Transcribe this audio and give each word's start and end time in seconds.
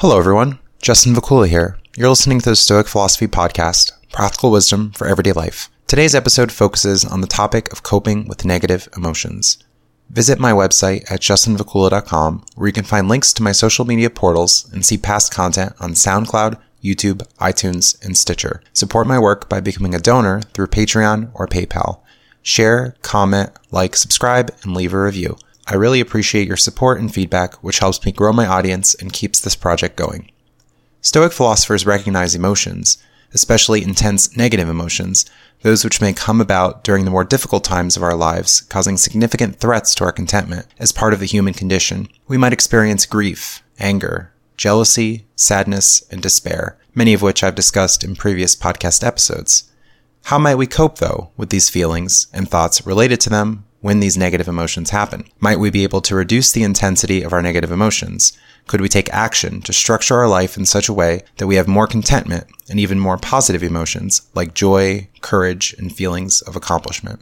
Hello, 0.00 0.18
everyone. 0.18 0.58
Justin 0.82 1.14
Vacula 1.14 1.48
here. 1.48 1.78
You're 1.96 2.10
listening 2.10 2.38
to 2.40 2.50
the 2.50 2.54
Stoic 2.56 2.86
Philosophy 2.86 3.26
Podcast, 3.26 3.92
Practical 4.12 4.50
Wisdom 4.50 4.90
for 4.90 5.06
Everyday 5.06 5.32
Life. 5.32 5.70
Today's 5.86 6.14
episode 6.14 6.52
focuses 6.52 7.02
on 7.02 7.22
the 7.22 7.26
topic 7.26 7.72
of 7.72 7.82
coping 7.82 8.28
with 8.28 8.44
negative 8.44 8.90
emotions. 8.94 9.56
Visit 10.10 10.38
my 10.38 10.52
website 10.52 11.10
at 11.10 11.22
justinvacula.com, 11.22 12.44
where 12.56 12.66
you 12.66 12.74
can 12.74 12.84
find 12.84 13.08
links 13.08 13.32
to 13.32 13.42
my 13.42 13.52
social 13.52 13.86
media 13.86 14.10
portals 14.10 14.70
and 14.70 14.84
see 14.84 14.98
past 14.98 15.32
content 15.32 15.72
on 15.80 15.92
SoundCloud, 15.92 16.60
YouTube, 16.84 17.26
iTunes, 17.38 17.98
and 18.04 18.18
Stitcher. 18.18 18.60
Support 18.74 19.06
my 19.06 19.18
work 19.18 19.48
by 19.48 19.60
becoming 19.60 19.94
a 19.94 19.98
donor 19.98 20.42
through 20.52 20.66
Patreon 20.66 21.30
or 21.32 21.48
PayPal. 21.48 22.00
Share, 22.42 22.96
comment, 23.00 23.48
like, 23.70 23.96
subscribe, 23.96 24.54
and 24.62 24.74
leave 24.74 24.92
a 24.92 25.00
review. 25.00 25.38
I 25.68 25.74
really 25.74 26.00
appreciate 26.00 26.46
your 26.46 26.56
support 26.56 27.00
and 27.00 27.12
feedback, 27.12 27.54
which 27.54 27.80
helps 27.80 28.04
me 28.04 28.12
grow 28.12 28.32
my 28.32 28.46
audience 28.46 28.94
and 28.94 29.12
keeps 29.12 29.40
this 29.40 29.56
project 29.56 29.96
going. 29.96 30.30
Stoic 31.00 31.32
philosophers 31.32 31.86
recognize 31.86 32.34
emotions, 32.34 32.98
especially 33.34 33.82
intense 33.82 34.36
negative 34.36 34.68
emotions, 34.68 35.26
those 35.62 35.82
which 35.82 36.00
may 36.00 36.12
come 36.12 36.40
about 36.40 36.84
during 36.84 37.04
the 37.04 37.10
more 37.10 37.24
difficult 37.24 37.64
times 37.64 37.96
of 37.96 38.02
our 38.02 38.14
lives, 38.14 38.60
causing 38.62 38.96
significant 38.96 39.56
threats 39.56 39.94
to 39.96 40.04
our 40.04 40.12
contentment 40.12 40.66
as 40.78 40.92
part 40.92 41.12
of 41.12 41.20
the 41.20 41.26
human 41.26 41.52
condition. 41.52 42.08
We 42.28 42.38
might 42.38 42.52
experience 42.52 43.04
grief, 43.04 43.62
anger, 43.78 44.32
jealousy, 44.56 45.26
sadness, 45.34 46.02
and 46.10 46.22
despair, 46.22 46.78
many 46.94 47.12
of 47.12 47.22
which 47.22 47.42
I've 47.42 47.54
discussed 47.54 48.04
in 48.04 48.14
previous 48.14 48.54
podcast 48.54 49.04
episodes. 49.04 49.70
How 50.24 50.38
might 50.38 50.56
we 50.56 50.66
cope, 50.66 50.98
though, 50.98 51.30
with 51.36 51.50
these 51.50 51.70
feelings 51.70 52.28
and 52.32 52.48
thoughts 52.48 52.86
related 52.86 53.20
to 53.22 53.30
them 53.30 53.64
when 53.86 54.00
these 54.00 54.16
negative 54.16 54.48
emotions 54.48 54.90
happen? 54.90 55.24
Might 55.38 55.60
we 55.60 55.70
be 55.70 55.84
able 55.84 56.00
to 56.00 56.16
reduce 56.16 56.50
the 56.50 56.64
intensity 56.64 57.22
of 57.22 57.32
our 57.32 57.40
negative 57.40 57.70
emotions? 57.70 58.36
Could 58.66 58.80
we 58.80 58.88
take 58.88 59.08
action 59.10 59.62
to 59.62 59.72
structure 59.72 60.16
our 60.16 60.26
life 60.26 60.56
in 60.56 60.66
such 60.66 60.88
a 60.88 60.92
way 60.92 61.22
that 61.36 61.46
we 61.46 61.54
have 61.54 61.68
more 61.68 61.86
contentment 61.86 62.48
and 62.68 62.80
even 62.80 62.98
more 62.98 63.16
positive 63.16 63.62
emotions 63.62 64.22
like 64.34 64.54
joy, 64.54 65.06
courage, 65.20 65.72
and 65.78 65.94
feelings 65.94 66.42
of 66.42 66.56
accomplishment? 66.56 67.20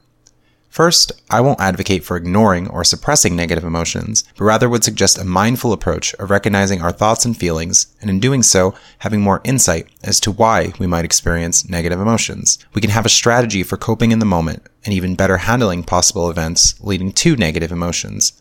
First, 0.75 1.13
I 1.31 1.41
won't 1.41 1.61
advocate 1.61 2.03
for 2.03 2.17
ignoring 2.17 2.67
or 2.67 2.83
suppressing 2.83 3.37
negative 3.37 3.63
emotions, 3.63 4.25
but 4.37 4.43
rather 4.43 4.69
would 4.69 4.83
suggest 4.83 5.17
a 5.17 5.23
mindful 5.23 5.73
approach 5.73 6.15
of 6.15 6.31
recognizing 6.31 6.83
our 6.83 6.91
thoughts 6.91 7.25
and 7.25 7.37
feelings, 7.37 7.95
and 8.01 8.11
in 8.11 8.19
doing 8.19 8.43
so, 8.43 8.75
having 8.99 9.21
more 9.21 9.41
insight 9.45 9.87
as 10.03 10.19
to 10.19 10.33
why 10.33 10.73
we 10.81 10.89
might 10.89 11.05
experience 11.05 11.69
negative 11.69 12.01
emotions. 12.01 12.59
We 12.75 12.81
can 12.81 12.91
have 12.91 13.07
a 13.07 13.09
strategy 13.09 13.63
for 13.63 13.77
coping 13.77 14.11
in 14.11 14.19
the 14.19 14.25
moment 14.25 14.65
and 14.85 14.93
even 14.93 15.15
better 15.15 15.37
handling 15.37 15.85
possible 15.85 16.29
events 16.29 16.75
leading 16.81 17.13
to 17.13 17.37
negative 17.37 17.71
emotions. 17.71 18.33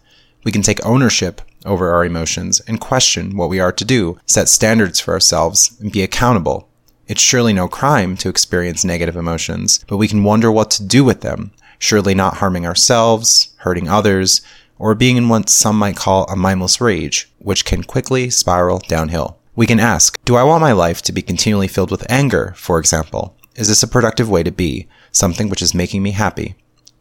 We 0.44 0.52
can 0.52 0.64
take 0.64 0.84
ownership 0.84 1.40
over 1.68 1.94
our 1.94 2.04
emotions 2.04 2.62
and 2.62 2.82
question 2.82 3.38
what 3.38 3.52
we 3.52 3.60
are 3.60 3.72
to 3.74 3.86
do, 3.86 4.18
set 4.26 4.50
standards 4.50 5.00
for 5.00 5.14
ourselves, 5.14 5.78
and 5.80 5.92
be 5.92 6.02
accountable. 6.02 6.68
It's 7.08 7.22
surely 7.22 7.54
no 7.54 7.68
crime 7.68 8.18
to 8.18 8.30
experience 8.30 8.84
negative 8.84 9.16
emotions, 9.16 9.86
but 9.88 9.98
we 9.98 10.08
can 10.08 10.24
wonder 10.24 10.52
what 10.52 10.72
to 10.72 10.84
do 10.84 11.04
with 11.04 11.22
them 11.22 11.52
surely 11.84 12.16
not 12.16 12.38
harming 12.38 12.66
ourselves, 12.66 13.54
hurting 13.58 13.90
others, 13.90 14.42
or 14.80 14.96
being 14.96 15.18
in 15.18 15.28
what 15.28 15.50
some 15.50 15.78
might 15.78 15.98
call 15.98 16.24
a 16.26 16.36
mindless 16.36 16.80
rage, 16.80 17.30
which 17.40 17.66
can 17.66 17.84
quickly 17.84 18.30
spiral 18.30 18.80
downhill. 18.88 19.38
We 19.54 19.68
can 19.68 19.82
ask, 19.82 20.18
do 20.24 20.38
I 20.38 20.44
want 20.44 20.62
my 20.62 20.72
life 20.72 21.02
to 21.02 21.12
be 21.12 21.22
continually 21.22 21.68
filled 21.68 21.92
with 21.92 22.10
anger, 22.10 22.54
for 22.56 22.80
example? 22.80 23.36
Is 23.56 23.68
this 23.68 23.84
a 23.84 23.88
productive 23.88 24.30
way 24.30 24.44
to 24.44 24.52
be, 24.52 24.88
something 25.12 25.50
which 25.50 25.62
is 25.62 25.74
making 25.74 26.02
me 26.02 26.12
happy? 26.12 26.56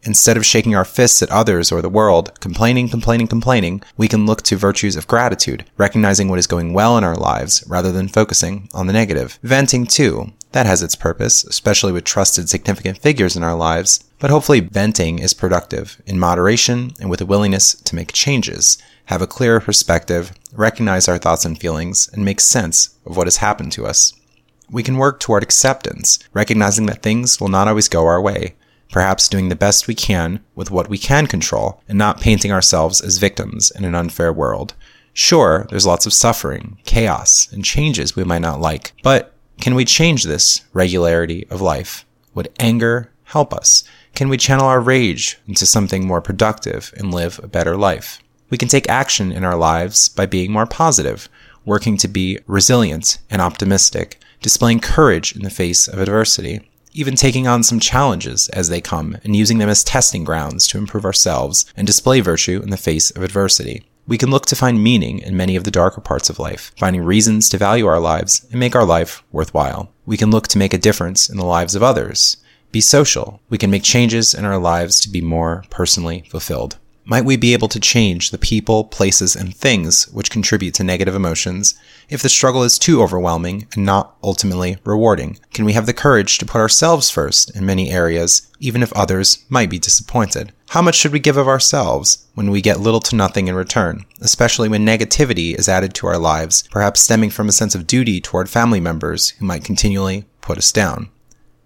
Instead 0.05 0.35
of 0.35 0.45
shaking 0.45 0.75
our 0.75 0.83
fists 0.83 1.21
at 1.21 1.31
others 1.31 1.71
or 1.71 1.81
the 1.81 1.89
world, 1.89 2.37
complaining, 2.41 2.89
complaining, 2.89 3.27
complaining, 3.27 3.81
we 3.95 4.07
can 4.07 4.25
look 4.25 4.41
to 4.41 4.57
virtues 4.57 4.97
of 4.97 5.07
gratitude, 5.07 5.65
recognizing 5.77 6.27
what 6.27 6.39
is 6.39 6.47
going 6.47 6.73
well 6.73 6.97
in 6.97 7.03
our 7.03 7.15
lives 7.15 7.63
rather 7.67 7.91
than 7.91 8.09
focusing 8.09 8.67
on 8.73 8.87
the 8.87 8.93
negative. 8.93 9.39
Venting 9.43 9.85
too. 9.85 10.33
That 10.51 10.65
has 10.65 10.83
its 10.83 10.95
purpose, 10.95 11.43
especially 11.45 11.91
with 11.93 12.03
trusted 12.03 12.49
significant 12.49 12.99
figures 12.99 13.35
in 13.35 13.43
our 13.43 13.55
lives, 13.55 14.03
but 14.19 14.29
hopefully 14.29 14.59
venting 14.59 15.19
is 15.19 15.33
productive 15.33 16.01
in 16.05 16.19
moderation 16.19 16.91
and 16.99 17.09
with 17.09 17.21
a 17.21 17.25
willingness 17.25 17.73
to 17.73 17.95
make 17.95 18.11
changes, 18.11 18.77
have 19.05 19.21
a 19.21 19.27
clearer 19.27 19.59
perspective, 19.59 20.31
recognize 20.53 21.07
our 21.07 21.17
thoughts 21.17 21.45
and 21.45 21.59
feelings, 21.59 22.09
and 22.13 22.23
make 22.23 22.39
sense 22.39 22.95
of 23.05 23.17
what 23.17 23.27
has 23.27 23.37
happened 23.37 23.71
to 23.71 23.85
us. 23.85 24.13
We 24.69 24.83
can 24.83 24.97
work 24.97 25.19
toward 25.19 25.43
acceptance, 25.43 26.19
recognizing 26.33 26.85
that 26.85 27.01
things 27.01 27.39
will 27.39 27.49
not 27.49 27.67
always 27.67 27.89
go 27.89 28.05
our 28.05 28.21
way, 28.21 28.55
perhaps 28.93 29.27
doing 29.27 29.49
the 29.49 29.55
best 29.55 29.87
we 29.87 29.95
can 29.95 30.39
with 30.55 30.69
what 30.69 30.87
we 30.87 30.99
can 30.99 31.25
control 31.25 31.81
and 31.89 31.97
not 31.97 32.21
painting 32.21 32.51
ourselves 32.51 33.01
as 33.01 33.17
victims 33.17 33.71
in 33.71 33.83
an 33.83 33.95
unfair 33.95 34.31
world. 34.31 34.75
Sure, 35.13 35.65
there's 35.69 35.85
lots 35.85 36.05
of 36.05 36.13
suffering, 36.13 36.77
chaos, 36.85 37.51
and 37.51 37.65
changes 37.65 38.15
we 38.15 38.23
might 38.23 38.41
not 38.41 38.61
like, 38.61 38.93
but 39.01 39.33
can 39.59 39.73
we 39.73 39.83
change 39.83 40.23
this 40.23 40.61
regularity 40.73 41.45
of 41.49 41.59
life? 41.59 42.05
Would 42.35 42.53
anger 42.59 43.11
help 43.25 43.51
us? 43.51 43.83
Can 44.13 44.29
we 44.29 44.37
channel 44.37 44.67
our 44.67 44.79
rage 44.79 45.39
into 45.47 45.65
something 45.65 46.05
more 46.05 46.21
productive 46.21 46.93
and 46.95 47.13
live 47.13 47.39
a 47.41 47.47
better 47.47 47.75
life? 47.75 48.19
We 48.51 48.59
can 48.59 48.67
take 48.67 48.87
action 48.87 49.31
in 49.31 49.43
our 49.43 49.55
lives 49.55 50.07
by 50.07 50.27
being 50.27 50.51
more 50.51 50.67
positive, 50.67 51.27
working 51.65 51.97
to 51.97 52.07
be 52.07 52.39
resilient 52.45 53.17
and 53.31 53.41
optimistic, 53.41 54.19
displaying 54.41 54.81
courage 54.81 55.35
in 55.35 55.41
the 55.41 55.49
face 55.49 55.87
of 55.87 55.99
adversity 55.99 56.69
even 56.93 57.15
taking 57.15 57.47
on 57.47 57.63
some 57.63 57.79
challenges 57.79 58.49
as 58.49 58.69
they 58.69 58.81
come 58.81 59.17
and 59.23 59.35
using 59.35 59.57
them 59.57 59.69
as 59.69 59.83
testing 59.83 60.23
grounds 60.23 60.67
to 60.67 60.77
improve 60.77 61.05
ourselves 61.05 61.65
and 61.75 61.87
display 61.87 62.19
virtue 62.19 62.61
in 62.63 62.69
the 62.69 62.77
face 62.77 63.11
of 63.11 63.23
adversity. 63.23 63.83
We 64.05 64.17
can 64.17 64.29
look 64.29 64.45
to 64.47 64.55
find 64.55 64.83
meaning 64.83 65.19
in 65.19 65.37
many 65.37 65.55
of 65.55 65.63
the 65.63 65.71
darker 65.71 66.01
parts 66.01 66.29
of 66.29 66.39
life, 66.39 66.71
finding 66.77 67.03
reasons 67.03 67.49
to 67.49 67.57
value 67.57 67.87
our 67.87 67.99
lives 67.99 68.45
and 68.51 68.59
make 68.59 68.75
our 68.75 68.85
life 68.85 69.23
worthwhile. 69.31 69.91
We 70.05 70.17
can 70.17 70.29
look 70.29 70.47
to 70.49 70.57
make 70.57 70.73
a 70.73 70.77
difference 70.77 71.29
in 71.29 71.37
the 71.37 71.45
lives 71.45 71.73
of 71.73 71.83
others, 71.83 72.37
be 72.73 72.81
social. 72.81 73.39
We 73.49 73.59
can 73.59 73.69
make 73.69 73.83
changes 73.83 74.33
in 74.33 74.45
our 74.45 74.57
lives 74.57 74.99
to 75.01 75.09
be 75.09 75.21
more 75.21 75.63
personally 75.69 76.25
fulfilled. 76.29 76.79
Might 77.05 77.25
we 77.25 77.35
be 77.35 77.51
able 77.51 77.67
to 77.67 77.81
change 77.81 78.31
the 78.31 78.37
people, 78.37 78.85
places, 78.85 79.35
and 79.35 79.53
things 79.53 80.07
which 80.13 80.31
contribute 80.31 80.73
to 80.75 80.85
negative 80.85 81.15
emotions 81.15 81.75
if 82.07 82.21
the 82.21 82.29
struggle 82.29 82.63
is 82.63 82.79
too 82.79 83.01
overwhelming 83.01 83.67
and 83.73 83.85
not 83.85 84.15
ultimately 84.23 84.77
rewarding? 84.85 85.37
Can 85.53 85.65
we 85.65 85.73
have 85.73 85.85
the 85.85 85.93
courage 85.93 86.37
to 86.37 86.45
put 86.45 86.61
ourselves 86.61 87.09
first 87.09 87.53
in 87.57 87.65
many 87.65 87.91
areas, 87.91 88.47
even 88.61 88.81
if 88.81 88.93
others 88.93 89.43
might 89.49 89.69
be 89.69 89.79
disappointed? 89.79 90.53
How 90.69 90.81
much 90.81 90.95
should 90.95 91.11
we 91.11 91.19
give 91.19 91.35
of 91.35 91.47
ourselves 91.47 92.25
when 92.35 92.49
we 92.49 92.61
get 92.61 92.79
little 92.79 93.01
to 93.01 93.17
nothing 93.17 93.49
in 93.49 93.55
return, 93.55 94.05
especially 94.21 94.69
when 94.69 94.85
negativity 94.85 95.55
is 95.59 95.67
added 95.67 95.93
to 95.95 96.07
our 96.07 96.17
lives, 96.17 96.63
perhaps 96.71 97.01
stemming 97.01 97.31
from 97.31 97.49
a 97.49 97.51
sense 97.51 97.75
of 97.75 97.85
duty 97.85 98.21
toward 98.21 98.49
family 98.49 98.79
members 98.79 99.31
who 99.31 99.45
might 99.45 99.65
continually 99.65 100.25
put 100.39 100.57
us 100.57 100.71
down? 100.71 101.09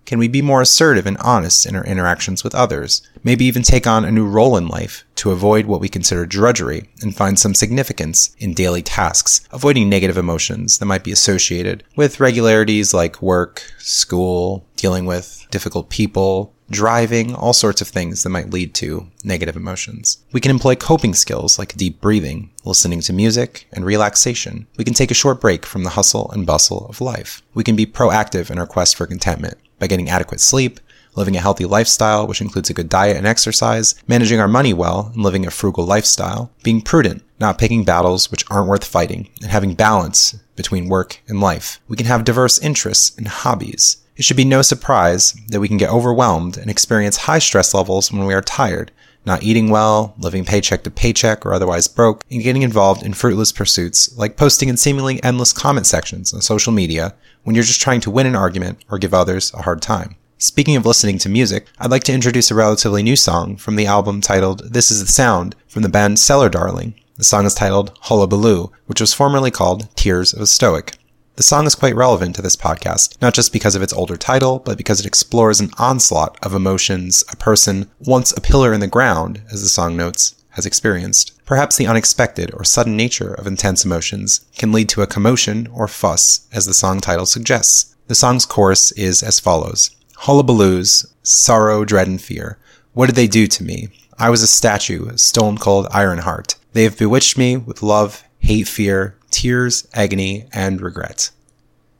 Can 0.07 0.19
we 0.19 0.29
be 0.29 0.41
more 0.41 0.61
assertive 0.61 1.05
and 1.05 1.17
honest 1.17 1.65
in 1.65 1.75
our 1.75 1.83
interactions 1.83 2.41
with 2.41 2.55
others? 2.55 3.01
Maybe 3.25 3.43
even 3.43 3.61
take 3.61 3.85
on 3.85 4.05
a 4.05 4.11
new 4.11 4.25
role 4.25 4.55
in 4.55 4.69
life 4.69 5.03
to 5.15 5.31
avoid 5.31 5.65
what 5.65 5.81
we 5.81 5.89
consider 5.89 6.25
drudgery 6.25 6.89
and 7.01 7.13
find 7.13 7.37
some 7.37 7.53
significance 7.53 8.33
in 8.39 8.53
daily 8.53 8.81
tasks, 8.81 9.41
avoiding 9.51 9.89
negative 9.89 10.17
emotions 10.17 10.77
that 10.77 10.85
might 10.85 11.03
be 11.03 11.11
associated 11.11 11.83
with 11.97 12.21
regularities 12.21 12.93
like 12.93 13.21
work, 13.21 13.61
school, 13.79 14.65
dealing 14.77 15.05
with 15.05 15.45
difficult 15.51 15.89
people, 15.89 16.53
driving, 16.69 17.35
all 17.35 17.51
sorts 17.51 17.81
of 17.81 17.89
things 17.89 18.23
that 18.23 18.29
might 18.29 18.51
lead 18.51 18.73
to 18.75 19.07
negative 19.25 19.57
emotions. 19.57 20.19
We 20.31 20.39
can 20.39 20.51
employ 20.51 20.75
coping 20.75 21.15
skills 21.15 21.59
like 21.59 21.75
deep 21.75 21.99
breathing, 21.99 22.51
listening 22.63 23.01
to 23.01 23.13
music, 23.13 23.67
and 23.73 23.83
relaxation. 23.83 24.67
We 24.77 24.85
can 24.85 24.93
take 24.93 25.11
a 25.11 25.15
short 25.15 25.41
break 25.41 25.65
from 25.65 25.83
the 25.83 25.91
hustle 25.91 26.31
and 26.31 26.45
bustle 26.45 26.85
of 26.87 27.01
life. 27.01 27.41
We 27.53 27.65
can 27.65 27.75
be 27.75 27.85
proactive 27.85 28.49
in 28.49 28.57
our 28.57 28.67
quest 28.67 28.95
for 28.95 29.05
contentment 29.05 29.57
by 29.79 29.87
getting 29.87 30.09
adequate 30.09 30.39
sleep, 30.39 30.79
living 31.15 31.35
a 31.35 31.41
healthy 31.41 31.65
lifestyle, 31.65 32.27
which 32.27 32.41
includes 32.41 32.69
a 32.69 32.73
good 32.73 32.89
diet 32.89 33.17
and 33.17 33.25
exercise, 33.25 33.95
managing 34.07 34.39
our 34.39 34.47
money 34.47 34.73
well 34.73 35.11
and 35.13 35.23
living 35.23 35.45
a 35.45 35.51
frugal 35.51 35.85
lifestyle, 35.85 36.51
being 36.63 36.81
prudent, 36.81 37.23
not 37.39 37.57
picking 37.57 37.83
battles 37.83 38.31
which 38.31 38.45
aren't 38.49 38.67
worth 38.67 38.85
fighting, 38.85 39.29
and 39.41 39.51
having 39.51 39.73
balance 39.73 40.35
between 40.55 40.89
work 40.89 41.21
and 41.27 41.41
life. 41.41 41.79
We 41.87 41.97
can 41.97 42.05
have 42.05 42.23
diverse 42.23 42.59
interests 42.59 43.17
and 43.17 43.27
hobbies. 43.27 43.97
It 44.17 44.25
should 44.25 44.35
be 44.35 44.45
no 44.45 44.63
surprise 44.63 45.35
that 45.49 45.59
we 45.59 45.67
can 45.67 45.77
get 45.77 45.91
overwhelmed 45.91 46.57
and 46.57 46.71
experience 46.71 47.17
high 47.17 47.37
stress 47.37 47.75
levels 47.75 48.11
when 48.11 48.25
we 48.25 48.33
are 48.33 48.41
tired, 48.41 48.91
not 49.27 49.43
eating 49.43 49.69
well, 49.69 50.15
living 50.17 50.43
paycheck 50.43 50.83
to 50.83 50.89
paycheck 50.89 51.45
or 51.45 51.53
otherwise 51.53 51.87
broke, 51.87 52.23
and 52.31 52.41
getting 52.41 52.63
involved 52.63 53.03
in 53.03 53.13
fruitless 53.13 53.51
pursuits 53.51 54.17
like 54.17 54.35
posting 54.35 54.69
in 54.69 54.77
seemingly 54.77 55.21
endless 55.23 55.53
comment 55.53 55.85
sections 55.85 56.33
on 56.33 56.41
social 56.41 56.73
media 56.73 57.13
when 57.43 57.53
you're 57.53 57.63
just 57.63 57.79
trying 57.79 58.01
to 58.01 58.09
win 58.09 58.25
an 58.25 58.35
argument 58.35 58.83
or 58.89 58.97
give 58.97 59.13
others 59.13 59.53
a 59.53 59.61
hard 59.61 59.83
time. 59.83 60.15
Speaking 60.39 60.75
of 60.75 60.85
listening 60.85 61.19
to 61.19 61.29
music, 61.29 61.67
I'd 61.77 61.91
like 61.91 62.03
to 62.05 62.13
introduce 62.13 62.49
a 62.49 62.55
relatively 62.55 63.03
new 63.03 63.15
song 63.15 63.55
from 63.55 63.75
the 63.75 63.85
album 63.85 64.21
titled 64.21 64.73
This 64.73 64.89
Is 64.89 64.99
the 64.99 65.11
Sound 65.11 65.55
from 65.67 65.83
the 65.83 65.89
band 65.89 66.17
Cellar 66.17 66.49
Darling. 66.49 66.95
The 67.17 67.23
song 67.23 67.45
is 67.45 67.53
titled 67.53 67.95
Hullabaloo, 68.01 68.71
which 68.87 69.01
was 69.01 69.13
formerly 69.13 69.51
called 69.51 69.95
Tears 69.95 70.33
of 70.33 70.41
a 70.41 70.47
Stoic. 70.47 70.96
The 71.37 71.43
song 71.43 71.67
is 71.67 71.75
quite 71.75 71.95
relevant 71.95 72.35
to 72.37 72.41
this 72.41 72.55
podcast, 72.55 73.21
not 73.21 73.35
just 73.35 73.53
because 73.53 73.75
of 73.75 73.83
its 73.83 73.93
older 73.93 74.17
title, 74.17 74.57
but 74.57 74.75
because 74.75 74.99
it 74.99 75.05
explores 75.05 75.59
an 75.59 75.69
onslaught 75.77 76.35
of 76.43 76.55
emotions 76.55 77.23
a 77.31 77.35
person, 77.35 77.91
once 77.99 78.31
a 78.31 78.41
pillar 78.41 78.73
in 78.73 78.79
the 78.79 78.87
ground, 78.87 79.43
as 79.51 79.61
the 79.61 79.69
song 79.69 79.95
notes, 79.95 80.43
has 80.53 80.65
experienced. 80.65 81.39
Perhaps 81.45 81.77
the 81.77 81.85
unexpected 81.85 82.49
or 82.55 82.63
sudden 82.63 82.97
nature 82.97 83.35
of 83.35 83.45
intense 83.45 83.85
emotions 83.85 84.47
can 84.57 84.71
lead 84.71 84.89
to 84.89 85.03
a 85.03 85.05
commotion 85.05 85.67
or 85.67 85.87
fuss, 85.87 86.47
as 86.51 86.65
the 86.65 86.73
song 86.73 86.99
title 86.99 87.27
suggests. 87.27 87.95
The 88.07 88.15
song's 88.15 88.47
chorus 88.47 88.91
is 88.93 89.21
as 89.21 89.39
follows 89.39 89.91
Hullabaloos, 90.21 91.05
sorrow, 91.21 91.85
dread, 91.85 92.07
and 92.07 92.19
fear. 92.19 92.57
What 92.93 93.05
did 93.05 93.15
they 93.15 93.27
do 93.27 93.45
to 93.45 93.63
me? 93.63 93.89
I 94.17 94.31
was 94.31 94.41
a 94.41 94.47
statue, 94.47 95.15
stone 95.17 95.59
cold 95.59 95.85
iron 95.91 96.17
heart. 96.17 96.55
They 96.73 96.81
have 96.85 96.97
bewitched 96.97 97.37
me 97.37 97.57
with 97.57 97.83
love, 97.83 98.23
hate, 98.39 98.67
fear, 98.67 99.16
tears, 99.29 99.87
agony, 99.93 100.47
and 100.53 100.81
regret. 100.81 101.31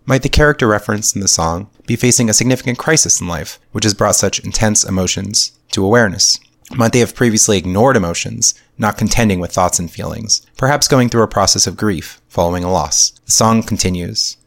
Might 0.06 0.24
the 0.24 0.30
character 0.30 0.68
referenced 0.68 1.16
in 1.16 1.22
the 1.22 1.28
song 1.28 1.70
be 1.86 1.96
facing 1.96 2.30
a 2.30 2.34
significant 2.34 2.78
crisis 2.78 3.20
in 3.20 3.28
life, 3.28 3.60
which 3.72 3.84
has 3.84 3.94
brought 3.94 4.16
such 4.16 4.40
intense 4.40 4.84
emotions 4.84 5.52
to 5.72 5.84
awareness? 5.86 6.40
Might 6.76 6.94
they 6.94 7.00
have 7.00 7.16
previously 7.16 7.58
ignored 7.58 7.96
emotions, 7.96 8.54
not 8.78 8.98
contending 8.98 9.40
with 9.40 9.52
thoughts 9.52 9.80
and 9.80 9.90
feelings, 9.90 10.46
perhaps 10.58 10.88
going 10.88 11.10
through 11.10 11.24
a 11.24 11.28
process 11.28 11.68
of 11.68 11.78
grief 11.78 12.22
following 12.28 12.64
a 12.64 12.72
loss? 12.72 13.12
The 13.26 13.32
song 13.32 13.64
continues. 13.64 14.38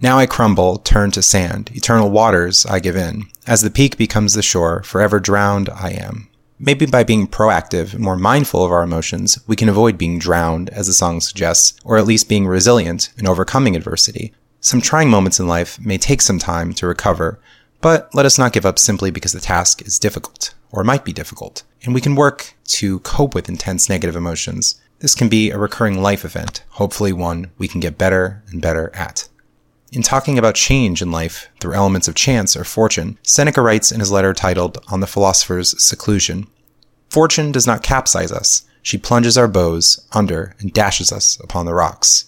Now 0.00 0.18
I 0.18 0.26
crumble, 0.26 0.78
turn 0.78 1.10
to 1.10 1.22
sand, 1.22 1.70
eternal 1.74 2.10
waters 2.10 2.64
I 2.66 2.80
give 2.80 2.96
in. 2.96 3.24
As 3.46 3.60
the 3.60 3.70
peak 3.70 3.96
becomes 3.98 4.34
the 4.34 4.42
shore, 4.42 4.82
forever 4.82 5.20
drowned 5.20 5.68
I 5.68 5.90
am. 5.90 6.29
Maybe 6.62 6.84
by 6.84 7.04
being 7.04 7.26
proactive 7.26 7.94
and 7.94 8.02
more 8.02 8.18
mindful 8.18 8.62
of 8.62 8.70
our 8.70 8.82
emotions, 8.82 9.38
we 9.46 9.56
can 9.56 9.70
avoid 9.70 9.96
being 9.96 10.18
drowned, 10.18 10.68
as 10.68 10.88
the 10.88 10.92
song 10.92 11.22
suggests, 11.22 11.72
or 11.84 11.96
at 11.96 12.04
least 12.04 12.28
being 12.28 12.46
resilient 12.46 13.08
in 13.16 13.26
overcoming 13.26 13.74
adversity. 13.74 14.34
Some 14.60 14.82
trying 14.82 15.08
moments 15.08 15.40
in 15.40 15.48
life 15.48 15.80
may 15.80 15.96
take 15.96 16.20
some 16.20 16.38
time 16.38 16.74
to 16.74 16.86
recover, 16.86 17.40
but 17.80 18.14
let 18.14 18.26
us 18.26 18.38
not 18.38 18.52
give 18.52 18.66
up 18.66 18.78
simply 18.78 19.10
because 19.10 19.32
the 19.32 19.40
task 19.40 19.80
is 19.80 19.98
difficult, 19.98 20.52
or 20.70 20.84
might 20.84 21.02
be 21.02 21.14
difficult, 21.14 21.62
and 21.82 21.94
we 21.94 22.02
can 22.02 22.14
work 22.14 22.52
to 22.64 22.98
cope 23.00 23.34
with 23.34 23.48
intense 23.48 23.88
negative 23.88 24.14
emotions. 24.14 24.78
This 24.98 25.14
can 25.14 25.30
be 25.30 25.50
a 25.50 25.56
recurring 25.56 26.02
life 26.02 26.26
event, 26.26 26.62
hopefully 26.72 27.14
one 27.14 27.52
we 27.56 27.68
can 27.68 27.80
get 27.80 27.96
better 27.96 28.42
and 28.48 28.60
better 28.60 28.94
at. 28.94 29.29
In 29.92 30.02
talking 30.02 30.38
about 30.38 30.54
change 30.54 31.02
in 31.02 31.10
life 31.10 31.48
through 31.58 31.74
elements 31.74 32.06
of 32.06 32.14
chance 32.14 32.56
or 32.56 32.62
fortune, 32.62 33.18
Seneca 33.24 33.60
writes 33.60 33.90
in 33.90 33.98
his 33.98 34.12
letter 34.12 34.32
titled 34.32 34.78
On 34.88 35.00
the 35.00 35.06
Philosopher's 35.08 35.82
Seclusion 35.82 36.46
Fortune 37.08 37.50
does 37.50 37.66
not 37.66 37.82
capsize 37.82 38.30
us, 38.30 38.62
she 38.82 38.96
plunges 38.96 39.36
our 39.36 39.48
bows 39.48 40.06
under 40.12 40.54
and 40.60 40.72
dashes 40.72 41.10
us 41.10 41.40
upon 41.40 41.66
the 41.66 41.74
rocks. 41.74 42.26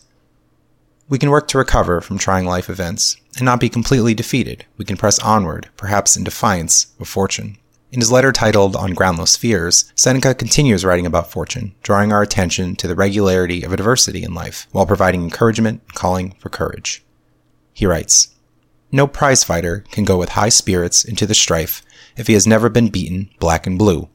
We 1.08 1.20
can 1.20 1.30
work 1.30 1.46
to 1.48 1.58
recover 1.58 2.00
from 2.00 2.18
trying 2.18 2.46
life 2.46 2.68
events 2.68 3.16
and 3.36 3.44
not 3.44 3.60
be 3.60 3.68
completely 3.68 4.12
defeated. 4.12 4.66
We 4.76 4.84
can 4.84 4.96
press 4.96 5.20
onward, 5.20 5.68
perhaps 5.76 6.16
in 6.16 6.24
defiance 6.24 6.92
of 6.98 7.06
fortune. 7.06 7.58
In 7.92 8.00
his 8.00 8.10
letter 8.10 8.32
titled 8.32 8.74
On 8.74 8.92
Groundless 8.92 9.36
Fears, 9.36 9.92
Seneca 9.94 10.34
continues 10.34 10.84
writing 10.84 11.06
about 11.06 11.30
fortune, 11.30 11.76
drawing 11.84 12.12
our 12.12 12.22
attention 12.22 12.74
to 12.76 12.88
the 12.88 12.96
regularity 12.96 13.62
of 13.62 13.72
adversity 13.72 14.24
in 14.24 14.34
life 14.34 14.66
while 14.72 14.84
providing 14.84 15.22
encouragement 15.22 15.94
calling 15.94 16.34
for 16.40 16.48
courage. 16.48 17.04
He 17.72 17.86
writes, 17.86 18.28
No 18.90 19.06
prize 19.06 19.44
fighter 19.44 19.84
can 19.90 20.04
go 20.04 20.18
with 20.18 20.30
high 20.30 20.48
spirits 20.48 21.04
into 21.04 21.26
the 21.26 21.34
strife 21.34 21.82
if 22.16 22.26
he 22.26 22.34
has 22.34 22.46
never 22.46 22.68
been 22.68 22.88
beaten 22.88 23.30
black 23.38 23.66
and 23.66 23.78
blue. 23.78 24.08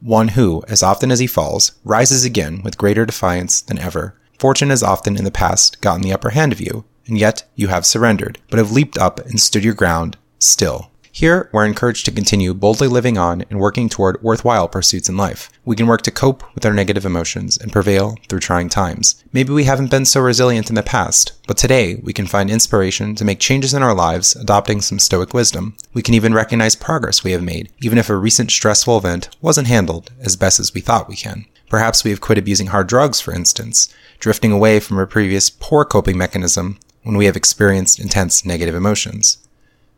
One 0.00 0.28
who, 0.28 0.62
as 0.68 0.82
often 0.82 1.10
as 1.10 1.20
he 1.20 1.26
falls, 1.26 1.72
rises 1.84 2.24
again 2.24 2.62
with 2.62 2.78
greater 2.78 3.06
defiance 3.06 3.60
than 3.60 3.78
ever, 3.78 4.16
Fortune 4.38 4.70
has 4.70 4.82
often 4.82 5.16
in 5.16 5.24
the 5.24 5.30
past 5.30 5.80
gotten 5.80 6.02
the 6.02 6.12
upper 6.12 6.30
hand 6.30 6.52
of 6.52 6.60
you, 6.60 6.84
and 7.06 7.18
yet 7.18 7.44
you 7.54 7.68
have 7.68 7.86
surrendered, 7.86 8.38
but 8.50 8.58
have 8.58 8.72
leaped 8.72 8.98
up 8.98 9.20
and 9.20 9.40
stood 9.40 9.64
your 9.64 9.74
ground 9.74 10.16
still. 10.38 10.90
Here, 11.16 11.48
we're 11.52 11.64
encouraged 11.64 12.06
to 12.06 12.10
continue 12.10 12.52
boldly 12.54 12.88
living 12.88 13.16
on 13.16 13.44
and 13.48 13.60
working 13.60 13.88
toward 13.88 14.20
worthwhile 14.20 14.66
pursuits 14.66 15.08
in 15.08 15.16
life. 15.16 15.48
We 15.64 15.76
can 15.76 15.86
work 15.86 16.02
to 16.02 16.10
cope 16.10 16.42
with 16.56 16.66
our 16.66 16.72
negative 16.72 17.06
emotions 17.06 17.56
and 17.56 17.70
prevail 17.70 18.16
through 18.28 18.40
trying 18.40 18.68
times. 18.68 19.22
Maybe 19.32 19.52
we 19.52 19.62
haven't 19.62 19.92
been 19.92 20.06
so 20.06 20.20
resilient 20.20 20.70
in 20.70 20.74
the 20.74 20.82
past, 20.82 21.30
but 21.46 21.56
today 21.56 21.94
we 22.02 22.12
can 22.12 22.26
find 22.26 22.50
inspiration 22.50 23.14
to 23.14 23.24
make 23.24 23.38
changes 23.38 23.72
in 23.72 23.80
our 23.80 23.94
lives, 23.94 24.34
adopting 24.34 24.80
some 24.80 24.98
stoic 24.98 25.32
wisdom. 25.32 25.76
We 25.92 26.02
can 26.02 26.14
even 26.14 26.34
recognize 26.34 26.74
progress 26.74 27.22
we 27.22 27.30
have 27.30 27.44
made, 27.44 27.70
even 27.80 27.96
if 27.96 28.10
a 28.10 28.16
recent 28.16 28.50
stressful 28.50 28.98
event 28.98 29.28
wasn't 29.40 29.68
handled 29.68 30.10
as 30.20 30.34
best 30.34 30.58
as 30.58 30.74
we 30.74 30.80
thought 30.80 31.08
we 31.08 31.14
can. 31.14 31.44
Perhaps 31.70 32.02
we 32.02 32.10
have 32.10 32.20
quit 32.20 32.38
abusing 32.38 32.66
hard 32.66 32.88
drugs, 32.88 33.20
for 33.20 33.32
instance, 33.32 33.88
drifting 34.18 34.50
away 34.50 34.80
from 34.80 34.98
a 34.98 35.06
previous 35.06 35.48
poor 35.48 35.84
coping 35.84 36.18
mechanism 36.18 36.80
when 37.04 37.16
we 37.16 37.26
have 37.26 37.36
experienced 37.36 38.00
intense 38.00 38.44
negative 38.44 38.74
emotions. 38.74 39.38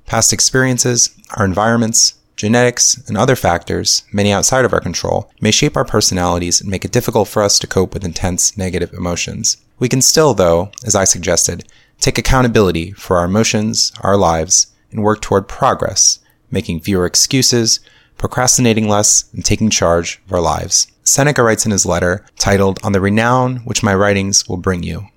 Past 0.06 0.32
experiences, 0.32 1.10
our 1.36 1.44
environments, 1.44 2.14
genetics, 2.36 2.96
and 3.08 3.16
other 3.16 3.34
factors, 3.34 4.04
many 4.12 4.30
outside 4.30 4.64
of 4.64 4.72
our 4.72 4.80
control, 4.80 5.30
may 5.40 5.50
shape 5.50 5.76
our 5.76 5.84
personalities 5.84 6.60
and 6.60 6.70
make 6.70 6.84
it 6.84 6.92
difficult 6.92 7.26
for 7.28 7.42
us 7.42 7.58
to 7.58 7.66
cope 7.66 7.92
with 7.92 8.04
intense 8.04 8.56
negative 8.56 8.92
emotions. 8.92 9.56
We 9.80 9.88
can 9.88 10.00
still, 10.00 10.32
though, 10.32 10.70
as 10.84 10.94
I 10.94 11.04
suggested, 11.04 11.64
take 11.98 12.18
accountability 12.18 12.92
for 12.92 13.16
our 13.16 13.24
emotions, 13.24 13.92
our 14.00 14.16
lives, 14.16 14.68
and 14.92 15.02
work 15.02 15.20
toward 15.22 15.48
progress, 15.48 16.20
making 16.52 16.80
fewer 16.80 17.04
excuses, 17.04 17.80
procrastinating 18.16 18.88
less, 18.88 19.24
and 19.32 19.44
taking 19.44 19.70
charge 19.70 20.22
of 20.26 20.32
our 20.32 20.40
lives. 20.40 20.86
Seneca 21.02 21.42
writes 21.42 21.66
in 21.66 21.72
his 21.72 21.84
letter, 21.84 22.24
titled 22.38 22.78
On 22.84 22.92
the 22.92 23.00
Renown 23.00 23.56
Which 23.64 23.82
My 23.82 23.94
Writings 23.94 24.48
Will 24.48 24.56
Bring 24.56 24.82
You. 24.82 25.08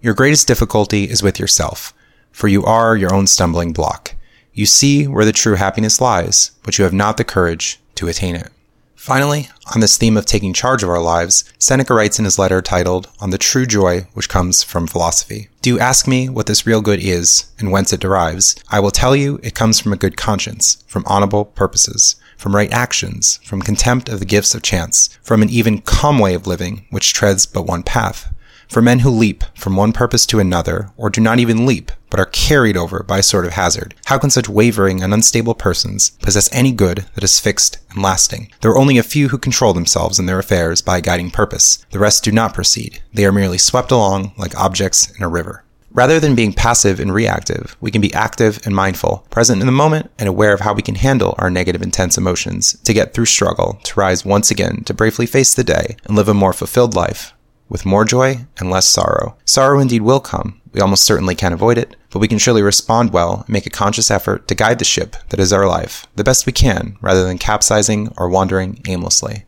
Your 0.00 0.14
greatest 0.14 0.46
difficulty 0.46 1.04
is 1.04 1.22
with 1.22 1.40
yourself, 1.40 1.92
for 2.36 2.48
you 2.48 2.62
are 2.66 2.94
your 2.94 3.14
own 3.14 3.26
stumbling 3.26 3.72
block. 3.72 4.14
You 4.52 4.66
see 4.66 5.06
where 5.06 5.24
the 5.24 5.32
true 5.32 5.54
happiness 5.54 6.02
lies, 6.02 6.50
but 6.62 6.76
you 6.76 6.84
have 6.84 6.92
not 6.92 7.16
the 7.16 7.24
courage 7.24 7.80
to 7.94 8.08
attain 8.08 8.36
it. 8.36 8.50
Finally, 8.94 9.48
on 9.74 9.80
this 9.80 9.96
theme 9.96 10.18
of 10.18 10.26
taking 10.26 10.52
charge 10.52 10.82
of 10.82 10.90
our 10.90 11.00
lives, 11.00 11.50
Seneca 11.58 11.94
writes 11.94 12.18
in 12.18 12.26
his 12.26 12.38
letter 12.38 12.60
titled 12.60 13.08
On 13.20 13.30
the 13.30 13.38
True 13.38 13.64
Joy 13.64 14.06
Which 14.12 14.28
Comes 14.28 14.62
from 14.62 14.86
Philosophy. 14.86 15.48
Do 15.62 15.70
you 15.70 15.80
ask 15.80 16.06
me 16.06 16.28
what 16.28 16.44
this 16.44 16.66
real 16.66 16.82
good 16.82 17.00
is 17.00 17.50
and 17.58 17.72
whence 17.72 17.94
it 17.94 18.00
derives? 18.00 18.54
I 18.68 18.80
will 18.80 18.90
tell 18.90 19.16
you 19.16 19.40
it 19.42 19.54
comes 19.54 19.80
from 19.80 19.94
a 19.94 19.96
good 19.96 20.18
conscience, 20.18 20.84
from 20.86 21.04
honorable 21.06 21.46
purposes 21.46 22.16
from 22.36 22.54
right 22.54 22.70
actions, 22.70 23.40
from 23.44 23.62
contempt 23.62 24.10
of 24.10 24.18
the 24.18 24.26
gifts 24.26 24.54
of 24.54 24.62
chance, 24.62 25.08
from 25.22 25.40
an 25.42 25.48
even 25.48 25.80
calm 25.80 26.18
way 26.18 26.34
of 26.34 26.46
living, 26.46 26.84
which 26.90 27.14
treads 27.14 27.46
but 27.46 27.66
one 27.66 27.82
path, 27.82 28.30
for 28.68 28.82
men 28.82 29.00
who 29.00 29.10
leap 29.10 29.44
from 29.54 29.76
one 29.76 29.92
purpose 29.92 30.26
to 30.26 30.38
another, 30.38 30.90
or 30.96 31.10
do 31.10 31.20
not 31.20 31.38
even 31.38 31.66
leap, 31.66 31.92
but 32.10 32.20
are 32.20 32.26
carried 32.26 32.76
over 32.76 33.02
by 33.02 33.18
a 33.18 33.22
sort 33.22 33.46
of 33.46 33.52
hazard. 33.52 33.94
How 34.06 34.18
can 34.18 34.30
such 34.30 34.48
wavering 34.48 35.02
and 35.02 35.12
unstable 35.12 35.54
persons 35.54 36.10
possess 36.22 36.52
any 36.52 36.72
good 36.72 37.06
that 37.14 37.24
is 37.24 37.40
fixed 37.40 37.78
and 37.90 38.02
lasting? 38.02 38.52
There 38.60 38.70
are 38.70 38.78
only 38.78 38.98
a 38.98 39.02
few 39.02 39.28
who 39.28 39.38
control 39.38 39.72
themselves 39.72 40.18
and 40.18 40.28
their 40.28 40.38
affairs 40.38 40.82
by 40.82 40.98
a 40.98 41.02
guiding 41.02 41.30
purpose. 41.30 41.84
The 41.90 41.98
rest 41.98 42.24
do 42.24 42.32
not 42.32 42.54
proceed. 42.54 43.02
They 43.12 43.26
are 43.26 43.32
merely 43.32 43.58
swept 43.58 43.90
along 43.90 44.32
like 44.36 44.56
objects 44.56 45.10
in 45.16 45.22
a 45.22 45.28
river. 45.28 45.62
Rather 45.92 46.20
than 46.20 46.34
being 46.34 46.52
passive 46.52 47.00
and 47.00 47.14
reactive, 47.14 47.74
we 47.80 47.90
can 47.90 48.02
be 48.02 48.12
active 48.12 48.60
and 48.66 48.76
mindful, 48.76 49.26
present 49.30 49.62
in 49.62 49.66
the 49.66 49.72
moment, 49.72 50.10
and 50.18 50.28
aware 50.28 50.52
of 50.52 50.60
how 50.60 50.74
we 50.74 50.82
can 50.82 50.96
handle 50.96 51.34
our 51.38 51.48
negative, 51.48 51.80
intense 51.80 52.18
emotions 52.18 52.78
to 52.84 52.92
get 52.92 53.14
through 53.14 53.24
struggle, 53.24 53.78
to 53.82 53.98
rise 53.98 54.22
once 54.22 54.50
again, 54.50 54.84
to 54.84 54.92
bravely 54.92 55.24
face 55.24 55.54
the 55.54 55.64
day, 55.64 55.96
and 56.04 56.14
live 56.14 56.28
a 56.28 56.34
more 56.34 56.52
fulfilled 56.52 56.94
life 56.94 57.32
with 57.68 57.86
more 57.86 58.04
joy 58.04 58.46
and 58.58 58.70
less 58.70 58.86
sorrow. 58.88 59.36
Sorrow 59.44 59.80
indeed 59.80 60.02
will 60.02 60.20
come. 60.20 60.60
We 60.72 60.80
almost 60.80 61.04
certainly 61.04 61.34
can't 61.34 61.54
avoid 61.54 61.78
it, 61.78 61.96
but 62.10 62.18
we 62.18 62.28
can 62.28 62.38
surely 62.38 62.62
respond 62.62 63.12
well 63.12 63.40
and 63.40 63.48
make 63.48 63.66
a 63.66 63.70
conscious 63.70 64.10
effort 64.10 64.46
to 64.48 64.54
guide 64.54 64.78
the 64.78 64.84
ship 64.84 65.16
that 65.30 65.40
is 65.40 65.52
our 65.52 65.66
life 65.66 66.06
the 66.16 66.24
best 66.24 66.46
we 66.46 66.52
can, 66.52 66.96
rather 67.00 67.24
than 67.24 67.38
capsizing 67.38 68.12
or 68.16 68.28
wandering 68.28 68.82
aimlessly. 68.86 69.44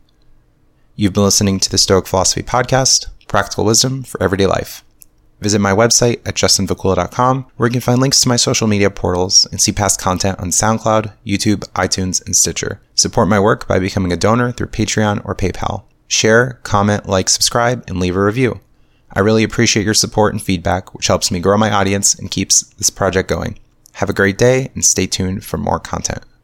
You've 0.95 1.13
been 1.13 1.23
listening 1.23 1.59
to 1.59 1.69
the 1.69 1.77
Stoic 1.77 2.07
Philosophy 2.07 2.43
Podcast, 2.43 3.07
Practical 3.27 3.63
Wisdom 3.63 4.03
for 4.03 4.21
Everyday 4.21 4.47
Life. 4.47 4.83
Visit 5.39 5.59
my 5.59 5.71
website 5.71 6.19
at 6.27 6.35
justinvacula.com, 6.35 7.45
where 7.55 7.67
you 7.67 7.71
can 7.71 7.81
find 7.81 8.01
links 8.01 8.19
to 8.21 8.27
my 8.27 8.35
social 8.35 8.67
media 8.67 8.89
portals 8.89 9.45
and 9.51 9.61
see 9.61 9.71
past 9.71 10.01
content 10.01 10.37
on 10.39 10.49
SoundCloud, 10.49 11.13
YouTube, 11.25 11.59
iTunes, 11.73 12.25
and 12.25 12.35
Stitcher. 12.35 12.81
Support 12.95 13.29
my 13.29 13.39
work 13.39 13.65
by 13.67 13.79
becoming 13.79 14.11
a 14.11 14.17
donor 14.17 14.51
through 14.51 14.67
Patreon 14.67 15.21
or 15.23 15.33
PayPal. 15.35 15.83
Share, 16.09 16.59
comment, 16.63 17.07
like, 17.07 17.29
subscribe, 17.29 17.85
and 17.87 17.99
leave 17.99 18.17
a 18.17 18.23
review. 18.23 18.59
I 19.13 19.21
really 19.21 19.43
appreciate 19.43 19.85
your 19.85 19.93
support 19.93 20.33
and 20.33 20.41
feedback, 20.41 20.93
which 20.93 21.07
helps 21.07 21.31
me 21.31 21.39
grow 21.39 21.57
my 21.57 21.71
audience 21.71 22.13
and 22.13 22.29
keeps 22.29 22.63
this 22.73 22.89
project 22.89 23.29
going. 23.29 23.57
Have 23.93 24.09
a 24.09 24.13
great 24.13 24.37
day 24.37 24.71
and 24.73 24.83
stay 24.83 25.07
tuned 25.07 25.45
for 25.45 25.57
more 25.57 25.79
content. 25.79 26.23